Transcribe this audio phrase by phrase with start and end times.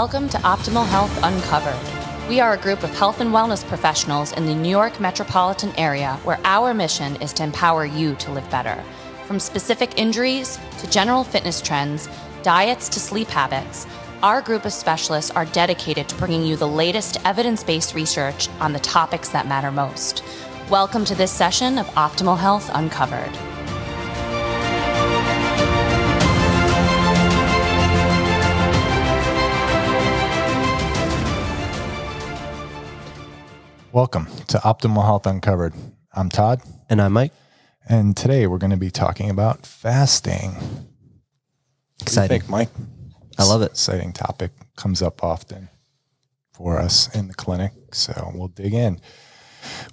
[0.00, 2.28] Welcome to Optimal Health Uncovered.
[2.28, 6.20] We are a group of health and wellness professionals in the New York metropolitan area
[6.22, 8.84] where our mission is to empower you to live better.
[9.24, 12.10] From specific injuries to general fitness trends,
[12.42, 13.86] diets to sleep habits,
[14.22, 18.74] our group of specialists are dedicated to bringing you the latest evidence based research on
[18.74, 20.22] the topics that matter most.
[20.68, 23.55] Welcome to this session of Optimal Health Uncovered.
[33.96, 35.72] Welcome to Optimal Health Uncovered.
[36.12, 36.60] I'm Todd.
[36.90, 37.32] And I'm Mike.
[37.88, 40.54] And today we're going to be talking about fasting.
[42.02, 42.40] Exciting.
[42.40, 42.68] Think, Mike?
[43.38, 43.70] I love it.
[43.70, 44.50] Exciting topic.
[44.76, 45.70] Comes up often
[46.52, 47.72] for us in the clinic.
[47.92, 49.00] So we'll dig in.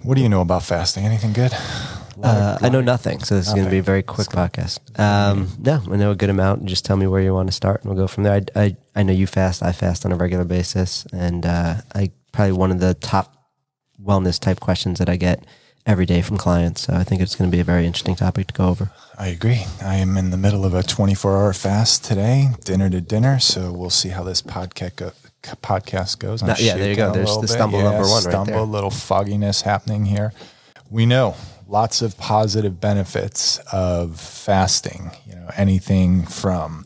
[0.02, 1.06] What do you know about fasting?
[1.06, 1.54] Anything good?
[2.22, 3.20] Uh, I know nothing.
[3.20, 5.00] So this is going to be a very quick podcast.
[5.00, 6.66] Um, no, I know a good amount.
[6.66, 8.42] Just tell me where you want to start and we'll go from there.
[8.54, 9.62] I, I, I know you fast.
[9.62, 11.06] I fast on a regular basis.
[11.10, 13.33] And uh, I probably one of the top
[14.04, 15.44] wellness type questions that I get
[15.86, 16.82] every day from clients.
[16.82, 18.90] So I think it's going to be a very interesting topic to go over.
[19.18, 19.64] I agree.
[19.82, 23.38] I am in the middle of a 24 hour fast today, dinner to dinner.
[23.38, 26.42] So we'll see how this podcast go, podcast goes.
[26.42, 27.12] I'm yeah, there you go.
[27.12, 27.50] There's the bit.
[27.50, 28.58] stumble yeah, number one stumble, right there.
[28.58, 30.32] A little fogginess happening here.
[30.90, 31.36] We know
[31.68, 35.10] lots of positive benefits of fasting.
[35.26, 36.84] You know, anything from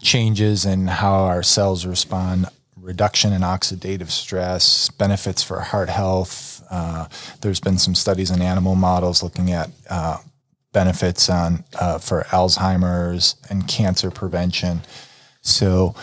[0.00, 2.46] changes in how our cells respond
[2.76, 6.57] reduction in oxidative stress, benefits for heart health.
[6.70, 7.06] Uh,
[7.40, 10.18] there's been some studies in animal models looking at uh,
[10.72, 14.80] benefits on uh, for Alzheimer's and cancer prevention.
[15.40, 15.94] So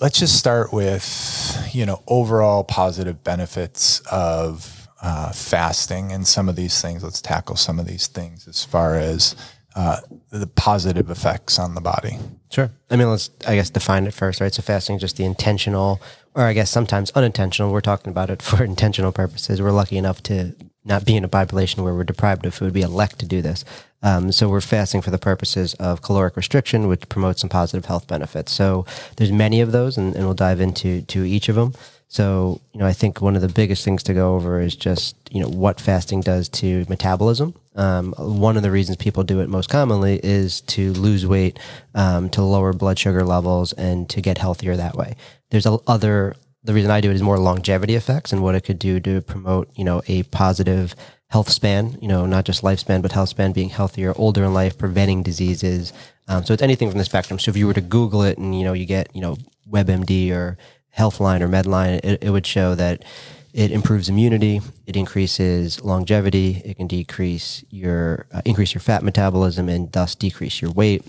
[0.00, 6.56] let's just start with you know overall positive benefits of uh, fasting and some of
[6.56, 7.02] these things.
[7.02, 9.34] Let's tackle some of these things as far as
[9.76, 9.98] uh,
[10.30, 12.18] the positive effects on the body.
[12.50, 12.70] Sure.
[12.90, 14.52] I mean, let's, I guess, define it first, right?
[14.52, 16.00] So fasting is just the intentional,
[16.34, 17.72] or I guess sometimes unintentional.
[17.72, 19.62] We're talking about it for intentional purposes.
[19.62, 20.54] We're lucky enough to
[20.84, 22.74] not be in a population where we're deprived of food.
[22.74, 23.64] We elect to do this.
[24.02, 28.06] Um, so we're fasting for the purposes of caloric restriction, which promotes some positive health
[28.06, 28.50] benefits.
[28.50, 31.74] So there's many of those, and, and we'll dive into to each of them.
[32.12, 35.14] So, you know, I think one of the biggest things to go over is just,
[35.30, 37.54] you know, what fasting does to metabolism.
[37.76, 41.60] Um, one of the reasons people do it most commonly is to lose weight,
[41.94, 45.14] um, to lower blood sugar levels, and to get healthier that way.
[45.50, 46.34] There's a, other,
[46.64, 49.20] the reason I do it is more longevity effects and what it could do to
[49.20, 50.96] promote, you know, a positive
[51.28, 54.76] health span, you know, not just lifespan, but health span, being healthier, older in life,
[54.76, 55.92] preventing diseases.
[56.26, 57.38] Um, so it's anything from the spectrum.
[57.38, 59.36] So if you were to Google it and, you know, you get, you know,
[59.70, 60.58] WebMD or
[60.96, 63.04] Healthline or Medline, it, it would show that
[63.52, 69.68] it improves immunity, it increases longevity, it can decrease your uh, increase your fat metabolism
[69.68, 71.04] and thus decrease your weight.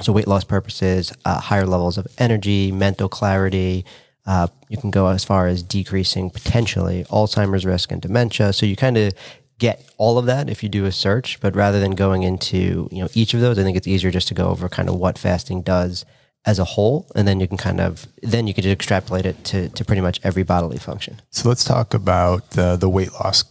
[0.00, 3.84] So weight loss purposes, uh, higher levels of energy, mental clarity.
[4.26, 8.52] Uh, you can go as far as decreasing potentially Alzheimer's risk and dementia.
[8.52, 9.14] So you kind of
[9.58, 13.02] get all of that if you do a search, but rather than going into you
[13.02, 15.18] know each of those, I think it's easier just to go over kind of what
[15.18, 16.04] fasting does
[16.46, 19.68] as a whole, and then you can kind of then you can extrapolate it to
[19.70, 21.20] to pretty much every bodily function.
[21.30, 23.44] So let's talk about the the weight loss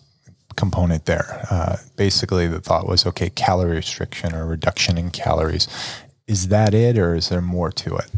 [0.56, 1.45] component there.
[1.51, 5.67] Uh, basically, the thought was okay, calorie restriction or reduction in calories.
[6.28, 8.09] Is that it, or is there more to it?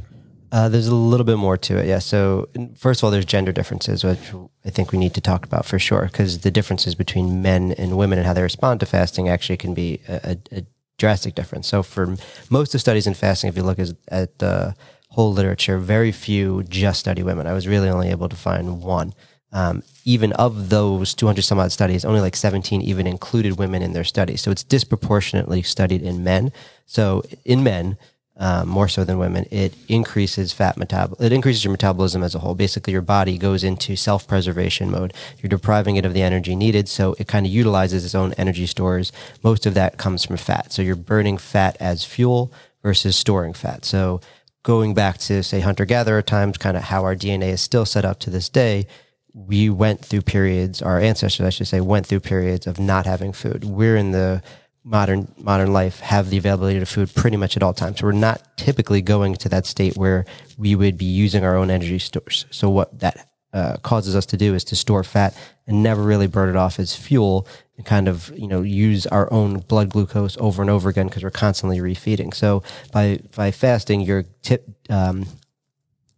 [0.49, 1.99] Uh, there's a little bit more to it, yeah.
[1.99, 4.19] So first of all, there's gender differences, which
[4.65, 7.97] I think we need to talk about for sure, because the differences between men and
[7.97, 10.65] women and how they respond to fasting actually can be a, a
[10.97, 11.67] drastic difference.
[11.67, 12.15] So for
[12.49, 14.75] most of studies in fasting, if you look at the
[15.09, 17.47] whole literature, very few just study women.
[17.47, 19.13] I was really only able to find one.
[19.53, 23.93] Um, even of those 200 some odd studies, only like 17 even included women in
[23.93, 24.41] their studies.
[24.41, 26.51] So it's disproportionately studied in men.
[26.85, 27.97] So in men,
[28.39, 31.19] um, more so than women, it increases fat metabol.
[31.19, 32.53] It increases your metabolism as a whole.
[32.53, 35.13] Basically, your body goes into self-preservation mode.
[35.41, 38.67] You're depriving it of the energy needed, so it kind of utilizes its own energy
[38.67, 39.11] stores.
[39.43, 40.71] Most of that comes from fat.
[40.71, 42.53] So you're burning fat as fuel
[42.83, 43.85] versus storing fat.
[43.85, 44.21] So
[44.61, 48.19] going back to say hunter-gatherer times, kind of how our DNA is still set up
[48.19, 48.85] to this day.
[49.33, 53.33] We went through periods, our ancestors, I should say, went through periods of not having
[53.33, 53.63] food.
[53.63, 54.43] We're in the
[54.87, 57.99] modern modern life have the availability of food pretty much at all times.
[57.99, 60.25] So we're not typically going to that state where
[60.57, 62.45] we would be using our own energy stores.
[62.51, 65.37] So what that uh, causes us to do is to store fat
[65.67, 69.31] and never really burn it off as fuel and kind of you know use our
[69.31, 72.33] own blood glucose over and over again because we're constantly refeeding.
[72.33, 72.63] So
[72.93, 75.25] by by fasting, you're tip um,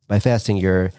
[0.08, 0.92] by fasting you're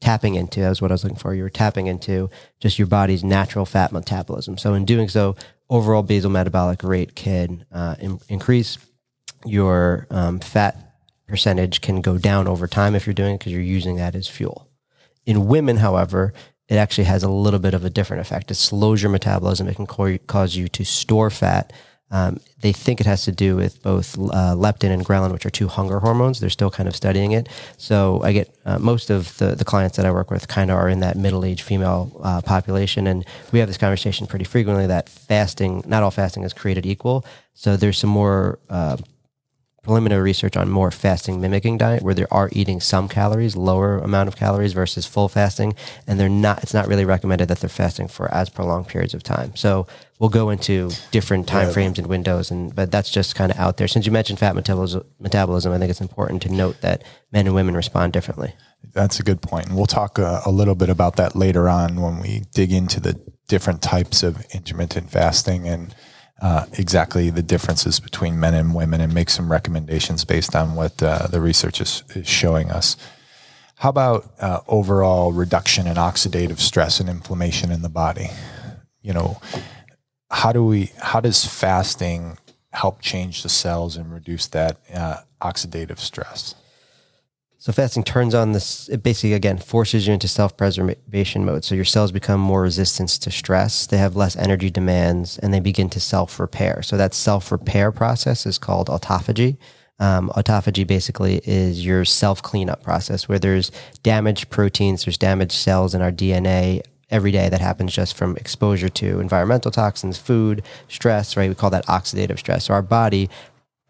[0.00, 1.34] tapping into that's what I was looking for.
[1.34, 4.56] You're tapping into just your body's natural fat metabolism.
[4.56, 5.36] So in doing so,
[5.70, 8.78] overall basal metabolic rate can uh, in, increase.
[9.44, 10.88] Your um, fat
[11.26, 14.26] percentage can go down over time if you're doing it because you're using that as
[14.26, 14.68] fuel.
[15.26, 16.32] In women, however,
[16.68, 18.50] it actually has a little bit of a different effect.
[18.50, 19.68] It slows your metabolism.
[19.68, 21.72] It can co- cause you to store fat.
[22.10, 25.50] Um, they think it has to do with both uh, leptin and ghrelin, which are
[25.50, 26.40] two hunger hormones.
[26.40, 27.48] They're still kind of studying it.
[27.76, 30.78] So I get uh, most of the, the clients that I work with kind of
[30.78, 33.06] are in that middle aged female uh, population.
[33.06, 37.24] And we have this conversation pretty frequently that fasting, not all fasting is created equal.
[37.54, 38.96] So there's some more uh,
[39.82, 44.28] preliminary research on more fasting mimicking diet where they are eating some calories, lower amount
[44.28, 45.74] of calories versus full fasting,
[46.06, 46.62] and they're not.
[46.62, 49.54] It's not really recommended that they're fasting for as prolonged periods of time.
[49.56, 49.86] So
[50.18, 53.76] we'll go into different time frames and windows, and but that's just kind of out
[53.76, 53.88] there.
[53.88, 57.02] Since you mentioned fat metabolism, metabolism, I think it's important to note that
[57.32, 58.54] men and women respond differently.
[58.92, 61.68] That's a good point, and we'll talk a, uh, a little bit about that later
[61.68, 65.94] on when we dig into the different types of intermittent fasting and
[66.40, 71.02] uh, exactly the differences between men and women and make some recommendations based on what
[71.02, 72.96] uh, the research is, is, showing us.
[73.76, 78.28] How about uh, overall reduction in oxidative stress and inflammation in the body?
[79.02, 79.40] You know,
[80.30, 80.90] how do we?
[81.00, 82.38] How does fasting
[82.72, 86.54] help change the cells and reduce that uh, oxidative stress?
[87.68, 88.88] So fasting turns on this.
[88.88, 91.66] It basically again forces you into self-preservation mode.
[91.66, 93.86] So your cells become more resistant to stress.
[93.86, 96.80] They have less energy demands, and they begin to self-repair.
[96.82, 99.58] So that self-repair process is called autophagy.
[99.98, 103.70] Um, autophagy basically is your self cleanup process where there's
[104.02, 106.80] damaged proteins, there's damaged cells in our DNA
[107.10, 111.50] every day that happens just from exposure to environmental toxins, food, stress, right?
[111.50, 112.64] We call that oxidative stress.
[112.64, 113.28] So our body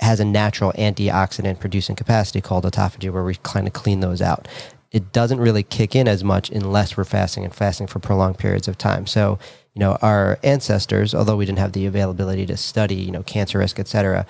[0.01, 4.47] has a natural antioxidant producing capacity called autophagy where we kind of clean those out.
[4.91, 8.69] It doesn't really kick in as much unless we're fasting and fasting for prolonged periods
[8.69, 9.07] of time.
[9.07, 9.39] So,
[9.75, 13.59] you know, our ancestors, although we didn't have the availability to study, you know, cancer
[13.59, 14.25] risk, et cetera,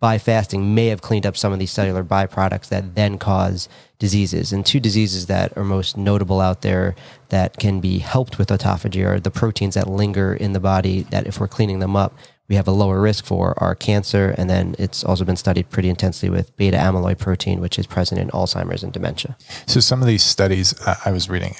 [0.00, 3.68] by fasting may have cleaned up some of these cellular byproducts that then cause
[3.98, 4.52] diseases.
[4.52, 6.94] And two diseases that are most notable out there
[7.30, 11.26] that can be helped with autophagy are the proteins that linger in the body that
[11.26, 12.16] if we're cleaning them up,
[12.48, 14.34] we have a lower risk for are cancer.
[14.38, 18.20] And then it's also been studied pretty intensely with beta amyloid protein, which is present
[18.20, 19.36] in Alzheimer's and dementia.
[19.66, 21.54] So, some of these studies uh, I was reading,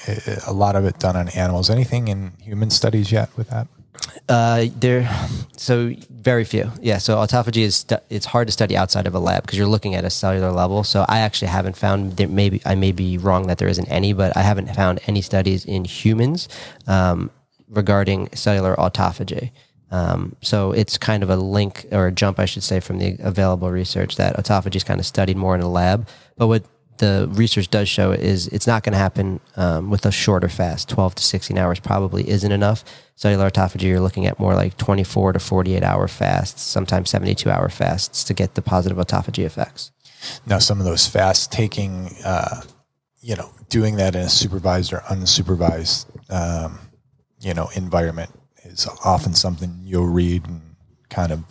[0.47, 1.69] a lot of it done on animals.
[1.69, 3.67] Anything in human studies yet with that?
[4.27, 5.09] Uh, there,
[5.57, 6.71] so very few.
[6.81, 6.99] Yeah.
[6.99, 9.95] So autophagy is stu- it's hard to study outside of a lab because you're looking
[9.95, 10.83] at a cellular level.
[10.83, 12.27] So I actually haven't found there.
[12.27, 15.65] Maybe I may be wrong that there isn't any, but I haven't found any studies
[15.65, 16.47] in humans
[16.87, 17.31] um,
[17.67, 19.51] regarding cellular autophagy.
[19.91, 23.17] Um, so it's kind of a link or a jump, I should say, from the
[23.19, 26.07] available research that autophagy is kind of studied more in a lab.
[26.37, 26.63] But what
[26.99, 30.89] the research does show is it's not going to happen um, with a shorter fast.
[30.89, 32.83] 12 to 16 hours probably isn't enough.
[33.15, 37.69] Cellular autophagy, you're looking at more like 24 to 48 hour fasts, sometimes 72 hour
[37.69, 39.91] fasts to get the positive autophagy effects.
[40.45, 42.61] Now, some of those fasts taking, uh,
[43.21, 46.79] you know, doing that in a supervised or unsupervised, um,
[47.39, 48.31] you know, environment
[48.69, 50.61] is often something you'll read and
[51.09, 51.43] kind of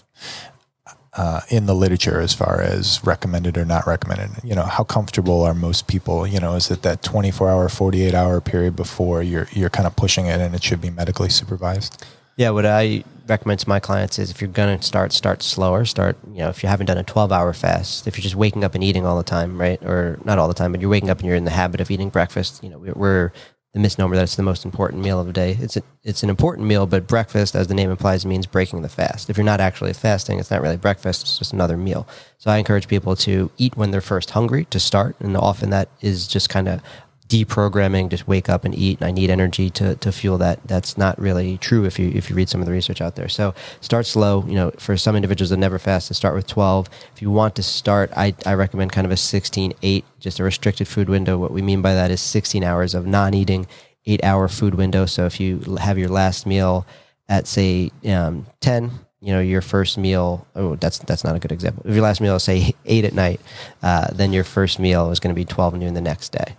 [1.14, 4.30] uh, in the literature as far as recommended or not recommended.
[4.44, 6.26] You know, how comfortable are most people?
[6.26, 9.96] You know, is it that 24 hour, 48 hour period before you're you're kind of
[9.96, 12.04] pushing it and it should be medically supervised?
[12.36, 15.84] Yeah, what I recommend to my clients is if you're going to start, start slower.
[15.84, 18.62] Start, you know, if you haven't done a 12 hour fast, if you're just waking
[18.62, 19.82] up and eating all the time, right?
[19.84, 21.90] Or not all the time, but you're waking up and you're in the habit of
[21.90, 23.32] eating breakfast, you know, we're
[23.74, 25.56] the misnomer that it's the most important meal of the day.
[25.60, 28.88] It's a, it's an important meal, but breakfast, as the name implies, means breaking the
[28.88, 29.28] fast.
[29.28, 32.08] If you're not actually fasting, it's not really breakfast; it's just another meal.
[32.38, 35.90] So I encourage people to eat when they're first hungry to start, and often that
[36.00, 36.80] is just kind of
[37.28, 40.66] deprogramming, just wake up and eat, and I need energy to, to fuel that.
[40.66, 43.28] That's not really true if you if you read some of the research out there.
[43.28, 44.44] So start slow.
[44.46, 46.88] You know, for some individuals that never fast, to start with 12.
[47.14, 50.44] If you want to start, I, I recommend kind of a 16, 8, just a
[50.44, 51.38] restricted food window.
[51.38, 53.66] What we mean by that is 16 hours of non-eating,
[54.06, 55.06] eight hour food window.
[55.06, 56.86] So if you have your last meal
[57.28, 61.50] at say um, 10, you know your first meal oh that's that's not a good
[61.50, 63.40] example if your last meal is say 8 at night
[63.82, 66.54] uh, then your first meal is going to be 12 noon the next day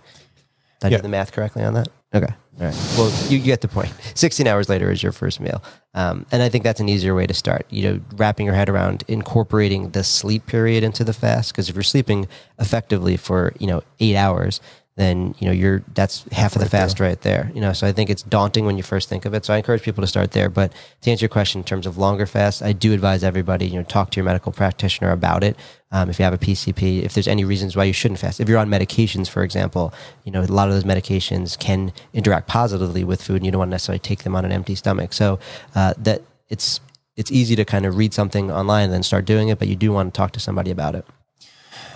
[0.80, 0.96] did I yeah.
[0.98, 1.88] do the math correctly on that?
[2.14, 2.32] Okay.
[2.58, 2.94] All right.
[2.96, 3.92] Well, you get the point.
[4.14, 5.62] 16 hours later is your first meal.
[5.94, 7.66] Um, and I think that's an easier way to start.
[7.70, 11.52] You know, wrapping your head around incorporating the sleep period into the fast.
[11.52, 12.26] Because if you're sleeping
[12.58, 14.60] effectively for, you know, eight hours,
[15.00, 17.08] then you know you're that's half of the fast there.
[17.08, 17.50] right there.
[17.54, 19.44] You know, so I think it's daunting when you first think of it.
[19.46, 20.50] So I encourage people to start there.
[20.50, 23.78] But to answer your question in terms of longer fasts, I do advise everybody you
[23.78, 25.56] know talk to your medical practitioner about it.
[25.90, 28.48] Um, if you have a PCP, if there's any reasons why you shouldn't fast, if
[28.48, 29.92] you're on medications, for example,
[30.24, 33.60] you know a lot of those medications can interact positively with food, and you don't
[33.60, 35.14] want to necessarily take them on an empty stomach.
[35.14, 35.38] So
[35.74, 36.80] uh, that it's
[37.16, 39.76] it's easy to kind of read something online and then start doing it, but you
[39.76, 41.06] do want to talk to somebody about it.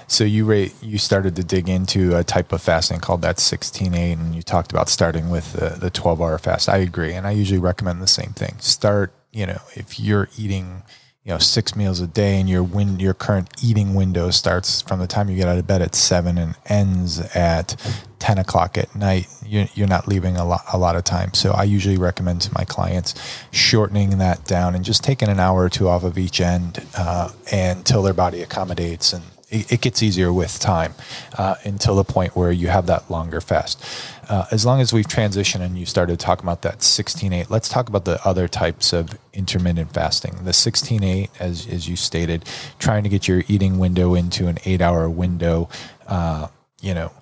[0.07, 4.13] So you rate, you started to dig into a type of fasting called that 16-8,
[4.13, 6.69] and you talked about starting with the, the 12-hour fast.
[6.69, 8.57] I agree, and I usually recommend the same thing.
[8.59, 10.83] Start, you know, if you're eating–
[11.25, 15.01] you know six meals a day and your win your current eating window starts from
[15.01, 17.77] the time you get out of bed at seven and ends at
[18.19, 21.53] 10 o'clock at night you're, you're not leaving a lot, a lot of time so
[21.53, 23.15] i usually recommend to my clients
[23.51, 27.31] shortening that down and just taking an hour or two off of each end uh,
[27.51, 30.95] until their body accommodates and it, it gets easier with time
[31.39, 33.85] uh, until the point where you have that longer fast
[34.29, 37.89] uh, as long as we've transitioned and you started talking about that 16-8, let's talk
[37.89, 40.45] about the other types of intermittent fasting.
[40.45, 42.45] The 16-8, as, as you stated,
[42.79, 45.69] trying to get your eating window into an eight-hour window,
[46.07, 46.49] uh,
[46.81, 47.13] you know,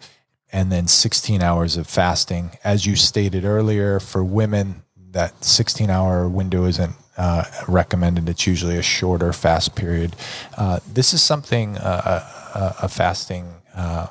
[0.52, 2.50] and then 16 hours of fasting.
[2.62, 8.28] As you stated earlier, for women, that 16-hour window isn't uh, recommended.
[8.28, 10.16] It's usually a shorter fast period.
[10.56, 14.08] Uh, this is something, uh, a, a fasting uh,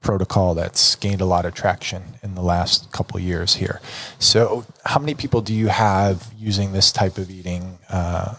[0.00, 3.80] protocol that's gained a lot of traction in the last couple years here.
[4.18, 8.36] So, how many people do you have using this type of eating uh,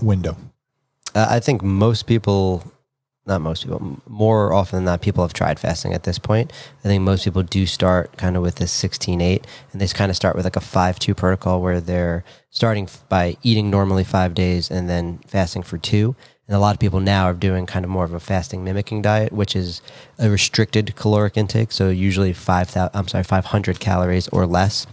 [0.00, 0.36] window?
[1.14, 2.64] Uh, I think most people,
[3.26, 6.52] not most people, more often than not, people have tried fasting at this point.
[6.84, 10.10] I think most people do start kind of with this 16 8, and they kind
[10.10, 14.34] of start with like a 5 2 protocol where they're starting by eating normally five
[14.34, 16.14] days and then fasting for two
[16.46, 19.00] and a lot of people now are doing kind of more of a fasting mimicking
[19.00, 19.80] diet, which is
[20.18, 21.72] a restricted caloric intake.
[21.72, 24.86] So usually five I'm sorry, 500 calories or less.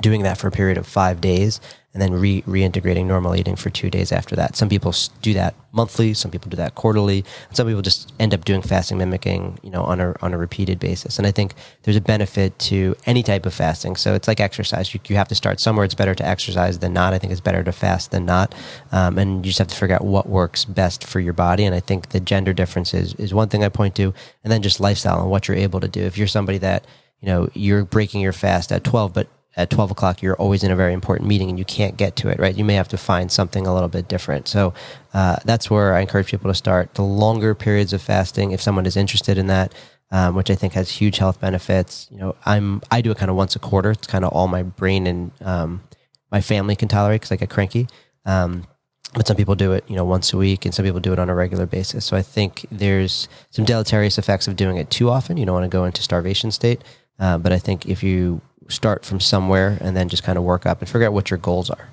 [0.00, 1.60] Doing that for a period of five days,
[1.94, 4.56] and then re- reintegrating normal eating for two days after that.
[4.56, 8.44] Some people do that monthly, some people do that quarterly, some people just end up
[8.44, 11.18] doing fasting mimicking, you know, on a on a repeated basis.
[11.18, 13.96] And I think there's a benefit to any type of fasting.
[13.96, 15.84] So it's like exercise; you, you have to start somewhere.
[15.84, 17.14] It's better to exercise than not.
[17.14, 18.54] I think it's better to fast than not,
[18.92, 21.64] um, and you just have to figure out what works best for your body.
[21.64, 24.12] And I think the gender difference is is one thing I point to,
[24.44, 26.02] and then just lifestyle and what you're able to do.
[26.02, 26.86] If you're somebody that
[27.20, 30.70] you know you're breaking your fast at 12 but at 12 o'clock you're always in
[30.70, 32.56] a very important meeting and you can't get to it right?
[32.56, 34.48] You may have to find something a little bit different.
[34.48, 34.72] So
[35.12, 36.94] uh, that's where i encourage people to start.
[36.94, 39.74] The longer periods of fasting if someone is interested in that
[40.10, 43.30] um, which i think has huge health benefits you know i'm i do it kind
[43.30, 43.90] of once a quarter.
[43.90, 45.82] It's kind of all my brain and um,
[46.30, 47.88] my family can tolerate because i get cranky.
[48.24, 48.66] Um,
[49.14, 51.18] but some people do it you know once a week and some people do it
[51.18, 52.04] on a regular basis.
[52.04, 55.36] So i think there's some deleterious effects of doing it too often.
[55.36, 56.80] You don't want to go into starvation state.
[57.18, 60.66] Uh, but i think if you start from somewhere and then just kind of work
[60.66, 61.88] up and figure out what your goals are.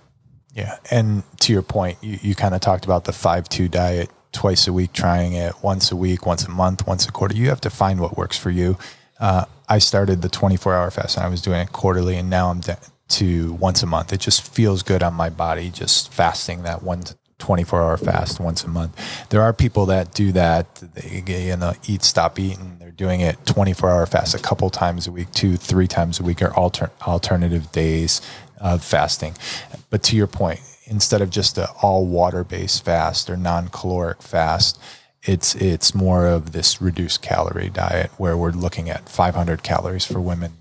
[0.53, 0.77] Yeah.
[0.89, 4.67] And to your point, you, you kind of talked about the 5 2 diet twice
[4.67, 7.35] a week, trying it once a week, once a month, once a quarter.
[7.35, 8.77] You have to find what works for you.
[9.19, 12.49] Uh, I started the 24 hour fast and I was doing it quarterly, and now
[12.49, 12.61] I'm
[13.07, 14.11] to once a month.
[14.13, 17.03] It just feels good on my body, just fasting that one
[17.39, 19.29] 24 hour fast once a month.
[19.29, 20.75] There are people that do that.
[20.75, 22.77] They you know eat, stop eating.
[22.79, 26.23] They're doing it 24 hour fast a couple times a week, two, three times a
[26.23, 28.21] week, or alter, alternative days
[28.59, 29.35] of fasting.
[29.89, 34.21] But to your point, instead of just an all water based fast or non caloric
[34.21, 34.79] fast,
[35.23, 40.21] it's it's more of this reduced calorie diet where we're looking at 500 calories for
[40.21, 40.53] women,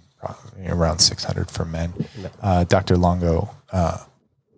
[0.66, 1.93] around 600 for men.
[2.43, 2.97] Uh, Dr.
[2.97, 3.50] Longo.
[3.71, 3.99] Uh,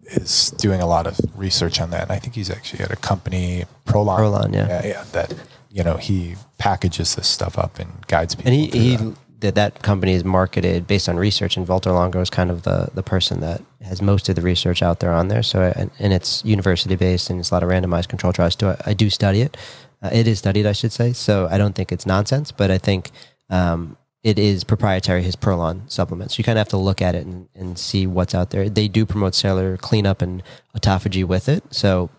[0.08, 2.02] is doing a lot of research on that.
[2.02, 4.18] And I think he's actually at a company, Prolon.
[4.18, 4.68] Prolon, yeah.
[4.68, 5.34] yeah, yeah that
[5.70, 8.52] you know he packages this stuff up and guides people.
[8.52, 9.16] And he, he that.
[9.40, 9.54] that.
[9.54, 13.02] that company is marketed based on research, and Valter Longo is kind of the the
[13.02, 15.42] person that has most of the research out there on there.
[15.42, 18.56] So and, and it's university based, and it's a lot of randomized control trials.
[18.56, 19.56] Do I, I do study it?
[20.02, 21.12] Uh, it is studied, I should say.
[21.12, 23.10] So I don't think it's nonsense, but I think.
[23.50, 23.96] Um,
[24.26, 26.37] it is proprietary, his Prolon supplements.
[26.37, 28.68] You kind of have to look at it and, and see what's out there.
[28.68, 30.42] They do promote cellular cleanup and
[30.76, 31.62] autophagy with it.
[31.71, 32.11] So,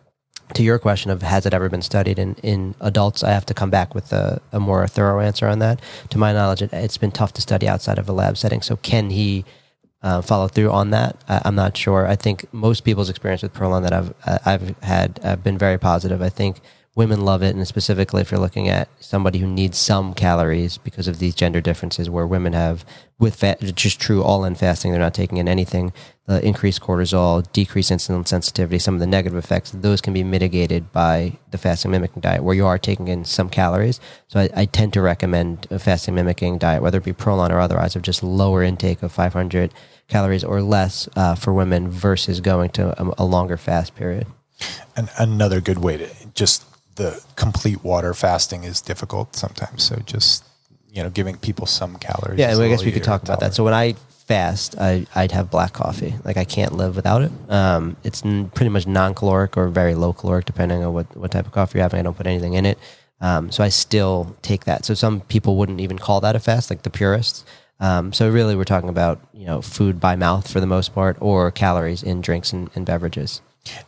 [0.54, 3.54] to your question of has it ever been studied in, in adults, I have to
[3.54, 5.82] come back with a, a more thorough answer on that.
[6.12, 8.62] To my knowledge, it, has been tough to study outside of a lab setting.
[8.62, 9.44] So, can he
[10.02, 11.18] uh, follow through on that?
[11.28, 12.08] I, am not sure.
[12.08, 14.14] I think most people's experience with Prolon that I've
[14.46, 16.22] I've had have been very positive.
[16.22, 16.62] I think
[16.98, 21.08] women love it, and specifically if you're looking at somebody who needs some calories because
[21.08, 22.84] of these gender differences, where women have
[23.20, 25.94] with fat, just true all in fasting, they're not taking in anything.
[26.26, 30.92] The increased cortisol, decreased insulin sensitivity, some of the negative effects, those can be mitigated
[30.92, 34.00] by the fasting mimicking diet, where you are taking in some calories.
[34.28, 37.60] So I, I tend to recommend a fasting mimicking diet, whether it be Prolon or
[37.60, 39.72] otherwise, of just lower intake of 500
[40.08, 44.26] calories or less uh, for women versus going to a, a longer fast period.
[44.96, 46.66] And another good way to just
[46.98, 49.84] the complete water fasting is difficult sometimes.
[49.84, 50.44] So just
[50.92, 52.40] you know, giving people some calories.
[52.40, 53.54] Yeah, I guess we could talk about that.
[53.54, 53.94] So when I
[54.26, 56.16] fast, I, I'd have black coffee.
[56.26, 57.32] Like I can't live without it.
[57.50, 61.46] Um, it's n- pretty much non-caloric or very low caloric, depending on what, what type
[61.46, 62.00] of coffee you're having.
[62.00, 62.80] I don't put anything in it.
[63.22, 64.86] Um, so I still take that.
[64.86, 67.46] So some people wouldn't even call that a fast, like the purists.
[67.80, 71.16] Um, so really, we're talking about you know food by mouth for the most part,
[71.20, 73.42] or calories in drinks and, and beverages.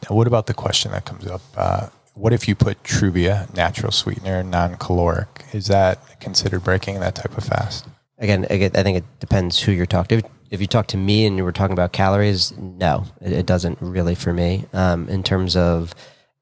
[0.08, 1.42] Now, what about the question that comes up?
[1.58, 5.46] Uh, what if you put Truvia, natural sweetener, non-caloric?
[5.54, 7.88] Is that considered breaking that type of fast?
[8.18, 10.30] Again, I think it depends who you're talking to.
[10.52, 13.78] If you talk to me and you were talking about calories, no, it, it doesn't
[13.82, 14.66] really for me.
[14.74, 15.94] Um, in terms of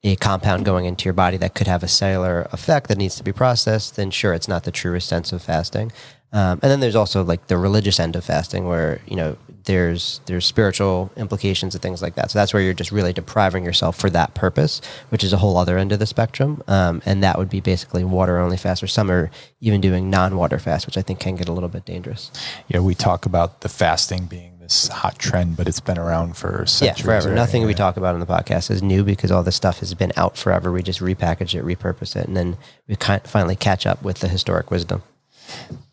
[0.03, 3.23] a compound going into your body that could have a cellular effect that needs to
[3.23, 5.91] be processed, then sure, it's not the truest sense of fasting.
[6.33, 10.21] Um, and then there's also like the religious end of fasting, where you know there's
[10.25, 12.31] there's spiritual implications and things like that.
[12.31, 15.57] So that's where you're just really depriving yourself for that purpose, which is a whole
[15.57, 16.63] other end of the spectrum.
[16.67, 19.29] Um, and that would be basically water only fast, or some are
[19.61, 22.31] even doing non-water fast, which I think can get a little bit dangerous.
[22.67, 26.65] Yeah, we talk about the fasting being this hot trend, but it's been around for
[26.65, 26.99] centuries.
[26.99, 27.29] Yeah, forever.
[27.29, 27.35] right?
[27.35, 30.11] Nothing we talk about on the podcast is new because all this stuff has been
[30.17, 30.71] out forever.
[30.71, 32.57] We just repackage it, repurpose it, and then
[32.87, 35.03] we kind finally catch up with the historic wisdom.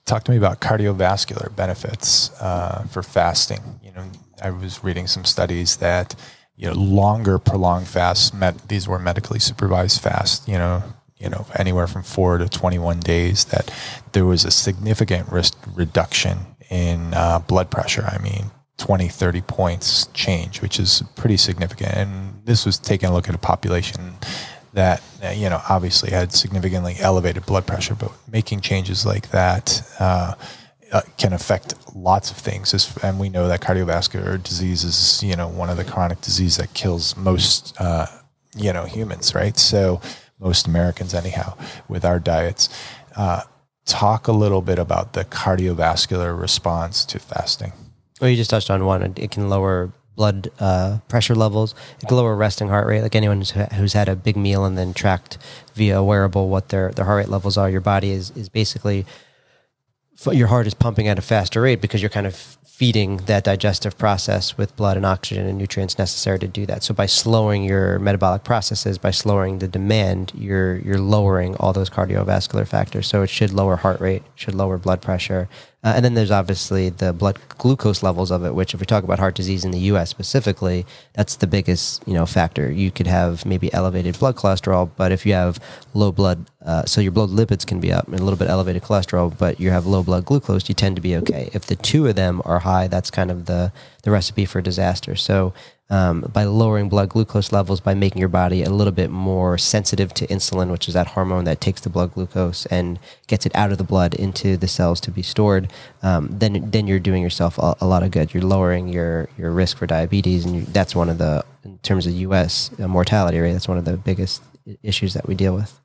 [0.06, 3.80] Talk to me about cardiovascular benefits uh, for fasting.
[3.82, 4.04] You know,
[4.42, 6.14] I was reading some studies that
[6.56, 8.34] you know longer prolonged fasts.
[8.34, 10.46] Med- these were medically supervised fasts.
[10.46, 10.82] You know,
[11.16, 13.46] you know anywhere from four to twenty one days.
[13.46, 13.73] That
[14.12, 16.38] there was a significant risk reduction
[16.70, 18.04] in uh, blood pressure.
[18.04, 18.50] I mean.
[18.76, 21.94] 20, 30 points change, which is pretty significant.
[21.94, 24.16] And this was taking a look at a population
[24.75, 29.83] that uh, you know obviously had significantly elevated blood pressure, but making changes like that
[29.99, 30.35] uh,
[30.93, 32.97] uh, can affect lots of things.
[33.02, 36.75] And we know that cardiovascular disease is you know one of the chronic diseases that
[36.75, 38.07] kills most uh,
[38.57, 39.59] you know humans, right?
[39.59, 40.00] So
[40.38, 41.56] most Americans, anyhow,
[41.89, 42.69] with our diets.
[43.17, 43.43] Uh,
[43.87, 47.73] talk a little bit about the cardiovascular response to fasting.
[48.21, 49.02] Well, you just touched on one.
[49.17, 51.75] It can lower blood uh, pressure levels.
[52.00, 53.03] It can lower resting heart rate.
[53.03, 53.43] Like anyone
[53.75, 55.39] who's, had a big meal and then tracked
[55.75, 59.07] via a wearable what their, their heart rate levels are, your body is, is basically,
[60.31, 63.97] your heart is pumping at a faster rate because you're kind of feeding that digestive
[63.97, 66.83] process with blood and oxygen and nutrients necessary to do that.
[66.83, 71.89] So by slowing your metabolic processes, by slowing the demand, you're you're lowering all those
[71.89, 73.07] cardiovascular factors.
[73.07, 75.49] So it should lower heart rate, should lower blood pressure.
[75.84, 79.04] Uh, and then there's obviously the blood glucose levels of it, which if we talk
[79.04, 82.73] about heart disease in the US specifically, that's the biggest, you know, factor.
[82.73, 85.60] You could have maybe elevated blood cholesterol, but if you have
[85.92, 88.82] low blood uh, so your blood lipids can be up and a little bit elevated
[88.82, 91.50] cholesterol, but you have low blood glucose, you tend to be okay.
[91.52, 93.70] If the two of them are high, that's kind of the,
[94.02, 95.14] the recipe for disaster.
[95.14, 95.52] So
[95.90, 100.14] um, by lowering blood glucose levels, by making your body a little bit more sensitive
[100.14, 103.70] to insulin, which is that hormone that takes the blood glucose and gets it out
[103.70, 105.70] of the blood into the cells to be stored,
[106.02, 108.32] um, then then you're doing yourself a, a lot of good.
[108.32, 112.06] You're lowering your your risk for diabetes, and you, that's one of the in terms
[112.06, 112.70] of U.S.
[112.78, 113.52] mortality rate.
[113.52, 114.42] That's one of the biggest
[114.82, 115.78] issues that we deal with.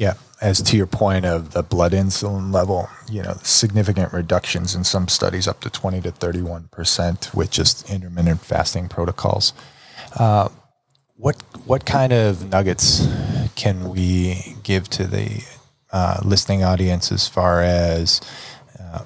[0.00, 4.82] Yeah, as to your point of the blood insulin level, you know, significant reductions in
[4.82, 9.52] some studies up to 20 to 31% with just intermittent fasting protocols.
[10.18, 10.48] Uh,
[11.16, 11.36] what
[11.66, 13.06] what kind of nuggets
[13.56, 15.44] can we give to the
[15.92, 18.22] uh, listening audience as far as
[18.80, 19.04] uh,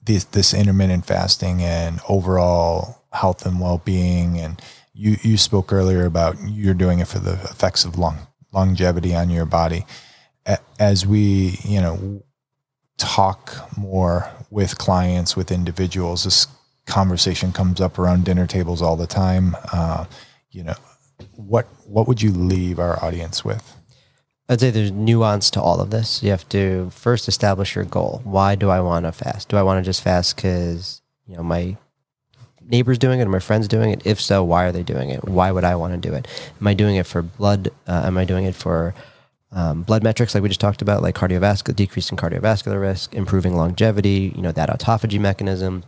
[0.00, 4.62] this, this intermittent fasting and overall health and well-being and
[4.94, 9.30] you, you spoke earlier about you're doing it for the effects of lung longevity on
[9.30, 9.84] your body.
[10.78, 12.22] As we, you know,
[12.98, 16.46] talk more with clients, with individuals, this
[16.86, 19.56] conversation comes up around dinner tables all the time.
[19.72, 20.04] Uh,
[20.50, 20.76] you know,
[21.34, 23.76] what what would you leave our audience with?
[24.48, 26.22] I'd say there's nuance to all of this.
[26.22, 28.20] You have to first establish your goal.
[28.22, 29.48] Why do I want to fast?
[29.48, 31.76] Do I want to just fast because you know my
[32.68, 34.02] neighbors doing it or my friends doing it?
[34.04, 35.24] If so, why are they doing it?
[35.24, 36.26] Why would I want to do it?
[36.60, 37.68] Am I doing it for blood?
[37.86, 38.94] Uh, am I doing it for
[39.52, 43.56] um, blood metrics like we just talked about, like cardiovascular, decrease in cardiovascular risk, improving
[43.56, 45.84] longevity, you know, that autophagy mechanism?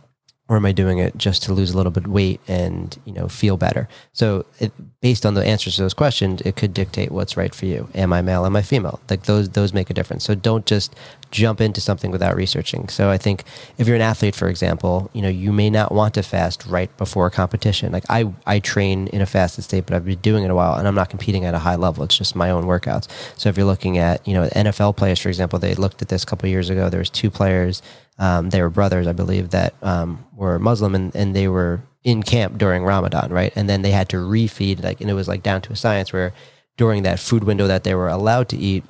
[0.49, 3.13] Or am I doing it just to lose a little bit of weight and, you
[3.13, 3.87] know, feel better?
[4.13, 7.67] So it, based on the answers to those questions, it could dictate what's right for
[7.67, 7.87] you.
[7.93, 8.45] Am I male?
[8.47, 8.99] Am I female?
[9.11, 10.23] Like those, those make a difference.
[10.23, 10.95] So don't just
[11.31, 12.89] jump into something without researching.
[12.89, 13.43] So I think
[13.77, 16.95] if you're an athlete, for example, you know, you may not want to fast right
[16.97, 17.91] before a competition.
[17.91, 20.73] Like I, I train in a fasted state, but I've been doing it a while
[20.73, 22.03] and I'm not competing at a high level.
[22.03, 23.07] It's just my own workouts.
[23.37, 26.23] So if you're looking at, you know, NFL players, for example, they looked at this
[26.23, 26.89] a couple years ago.
[26.89, 27.83] There was two players,
[28.19, 32.21] um, they were brothers, I believe, that um, were Muslim and, and they were in
[32.21, 33.51] camp during Ramadan, right?
[33.55, 36.13] And then they had to refeed, like, and it was like down to a science
[36.13, 36.33] where
[36.77, 38.83] during that food window that they were allowed to eat,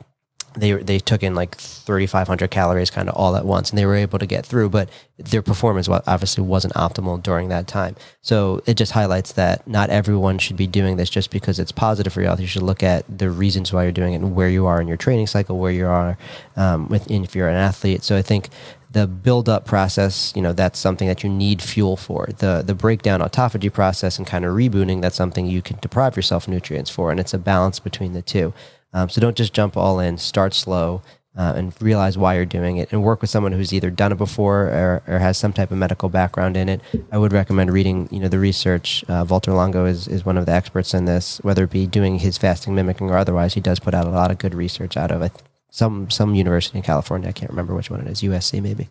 [0.55, 3.95] they they took in like 3500 calories kind of all at once and they were
[3.95, 7.95] able to get through but their performance obviously wasn't optimal during that time.
[8.21, 12.13] So it just highlights that not everyone should be doing this just because it's positive
[12.13, 14.49] for your health you should look at the reasons why you're doing it and where
[14.49, 16.17] you are in your training cycle where you are
[16.55, 18.03] um, if you're an athlete.
[18.03, 18.49] So i think
[18.91, 22.30] the build up process, you know, that's something that you need fuel for.
[22.38, 26.47] The the breakdown autophagy process and kind of rebooting, that's something you can deprive yourself
[26.47, 28.54] nutrients for, and it's a balance between the two.
[28.91, 30.17] Um, so don't just jump all in.
[30.17, 31.04] Start slow
[31.38, 34.17] uh, and realize why you're doing it, and work with someone who's either done it
[34.17, 36.82] before or, or, has some type of medical background in it.
[37.12, 39.06] I would recommend reading, you know, the research.
[39.08, 42.19] Uh, Valter Longo is is one of the experts in this, whether it be doing
[42.19, 43.54] his fasting mimicking or otherwise.
[43.54, 45.32] He does put out a lot of good research out of it.
[45.71, 47.29] Some some university in California.
[47.29, 48.21] I can't remember which one it is.
[48.21, 48.89] USC maybe.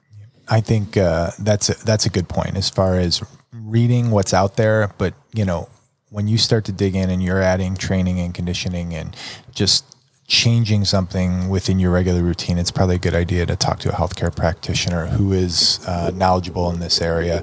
[0.48, 4.56] I think uh, that's a, that's a good point as far as reading what's out
[4.56, 5.68] there, but you know
[6.10, 9.14] when you start to dig in and you're adding training and conditioning and
[9.52, 13.88] just changing something within your regular routine, it's probably a good idea to talk to
[13.88, 17.42] a healthcare practitioner who is uh, knowledgeable in this area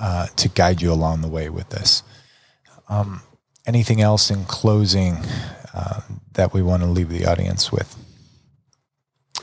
[0.00, 2.02] uh, to guide you along the way with this.
[2.88, 3.22] Um,
[3.66, 5.16] anything else in closing
[5.72, 6.00] uh,
[6.32, 7.96] that we want to leave the audience with?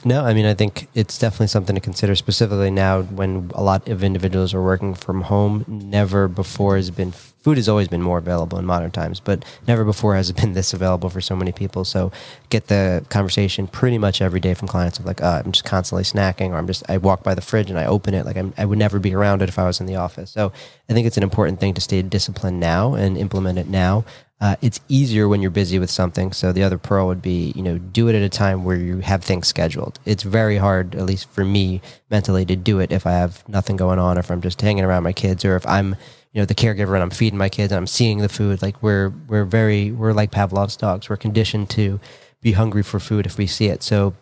[0.04, 3.88] No, I mean, I think it's definitely something to consider, specifically now when a lot
[3.88, 5.64] of individuals are working from home.
[5.68, 9.84] Never before has been food has always been more available in modern times, but never
[9.84, 11.84] before has it been this available for so many people.
[11.84, 12.12] So
[12.50, 16.04] get the conversation pretty much every day from clients of like, uh, I'm just constantly
[16.04, 18.26] snacking, or I'm just I walk by the fridge and I open it.
[18.26, 20.32] Like I'm, I would never be around it if I was in the office.
[20.32, 20.52] So
[20.90, 24.06] I think it's an important thing to stay disciplined now and implement it now.
[24.42, 26.32] Uh, it's easier when you're busy with something.
[26.32, 28.98] So the other pearl would be, you know, do it at a time where you
[28.98, 30.00] have things scheduled.
[30.04, 33.78] It's very hard, at least for me mentally, to do it if I have nothing
[33.78, 35.96] going on, or if I'm just hanging around my kids, or if I'm,
[36.34, 38.64] you know, the caregiver and I'm feeding my kids and I'm seeing the food.
[38.64, 41.08] Like we're we're very we're like Pavlov's dogs.
[41.08, 42.00] We're conditioned to
[42.42, 43.84] be hungry for food if we see it.
[43.84, 44.16] So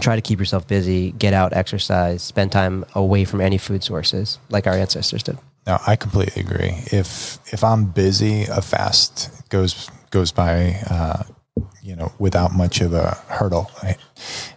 [0.00, 4.40] try to keep yourself busy, get out, exercise, spend time away from any food sources,
[4.48, 5.38] like our ancestors did.
[5.66, 6.74] No, I completely agree.
[6.90, 11.22] If if I'm busy, a fast goes goes by, uh,
[11.82, 13.70] you know, without much of a hurdle.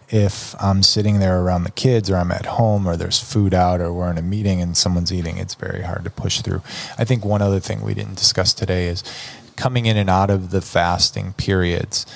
[0.08, 3.80] If I'm sitting there around the kids, or I'm at home, or there's food out,
[3.80, 6.62] or we're in a meeting and someone's eating, it's very hard to push through.
[6.98, 9.02] I think one other thing we didn't discuss today is
[9.56, 12.06] coming in and out of the fasting periods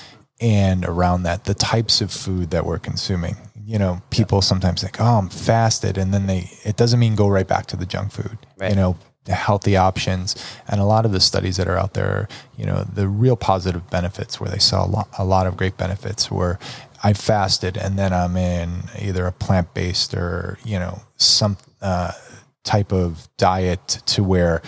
[0.41, 3.35] and around that the types of food that we're consuming
[3.69, 7.27] you know, people sometimes think, "Oh, I'm fasted," and then they it doesn't mean go
[7.27, 8.39] right back to the junk food.
[8.57, 8.71] Right.
[8.71, 8.97] You know,
[9.33, 10.35] healthy options,
[10.67, 13.89] and a lot of the studies that are out there, you know, the real positive
[13.89, 16.59] benefits where they saw a lot, a lot of great benefits were
[17.03, 22.11] I fasted and then I'm in either a plant based or you know some uh,
[22.63, 24.61] type of diet to where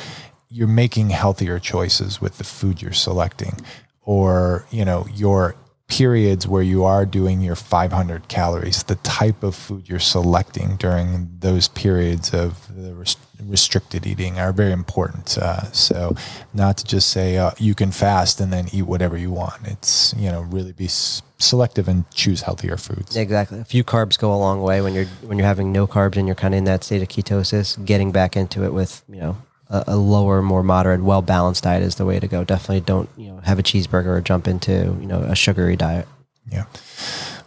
[0.49, 3.59] you're making healthier choices with the food you're selecting,
[4.01, 5.55] or you know you're
[5.91, 11.29] periods where you are doing your 500 calories, the type of food you're selecting during
[11.39, 15.37] those periods of rest- restricted eating are very important.
[15.37, 16.15] Uh, so,
[16.53, 19.67] not to just say uh, you can fast and then eat whatever you want.
[19.67, 23.17] It's you know really be s- selective and choose healthier foods.
[23.17, 23.59] Exactly.
[23.59, 26.25] A few carbs go a long way when you're when you're having no carbs and
[26.25, 27.83] you're kind of in that state of ketosis.
[27.85, 29.37] Getting back into it with you know
[29.71, 32.43] a, a lower, more moderate, well balanced diet is the way to go.
[32.43, 36.07] Definitely don't you know have a cheeseburger or jump into you know a sugary diet.
[36.51, 36.65] Yeah.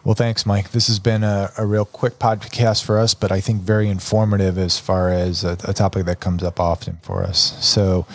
[0.02, 0.72] Well, thanks, Mike.
[0.72, 4.58] This has been a, a real quick podcast for us, but I think very informative
[4.58, 7.56] as far as a, a topic that comes up often for us.
[7.64, 8.06] So,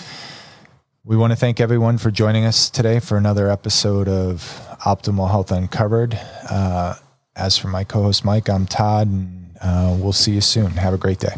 [1.03, 4.41] we want to thank everyone for joining us today for another episode of
[4.85, 6.19] Optimal Health Uncovered.
[6.47, 6.95] Uh,
[7.35, 10.71] as for my co host, Mike, I'm Todd, and uh, we'll see you soon.
[10.71, 11.33] Have a great day.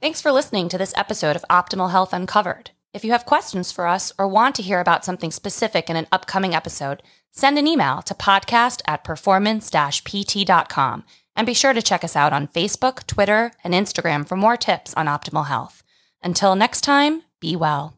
[0.00, 2.70] Thanks for listening to this episode of Optimal Health Uncovered.
[2.94, 6.06] If you have questions for us or want to hear about something specific in an
[6.12, 9.68] upcoming episode, send an email to podcast at performance
[10.04, 14.56] pt.com and be sure to check us out on Facebook, Twitter, and Instagram for more
[14.56, 15.82] tips on optimal health.
[16.22, 17.97] Until next time, be well.